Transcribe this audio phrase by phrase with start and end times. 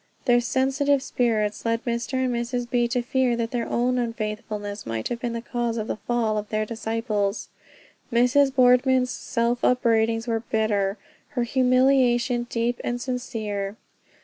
[0.25, 2.13] Their sensitive spirits led Mr.
[2.25, 2.67] and Mrs.
[2.67, 2.87] B.
[2.87, 6.49] to fear that their own unfaithfulness might have been the cause of the fall of
[6.49, 7.49] their disciples.
[8.11, 8.51] Mrs.
[8.55, 10.97] Boardman's self upbraidings were bitter;
[11.37, 13.75] her humiliation deep and sincere.